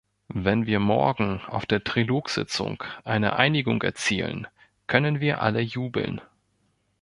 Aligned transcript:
Wenn 0.33 0.65
wir 0.65 0.79
morgen 0.79 1.41
auf 1.41 1.67
der 1.67 1.83
Trilog-Sitzung 1.83 2.83
eine 3.03 3.33
Einigung 3.35 3.83
erzielen, 3.83 4.47
können 4.87 5.19
wir 5.19 5.43
alle 5.43 5.59
jubeln. 5.59 6.21